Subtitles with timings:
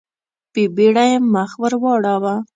[0.53, 2.35] په بېړه يې مخ ور واړاوه.